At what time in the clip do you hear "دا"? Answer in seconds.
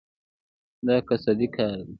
0.87-0.95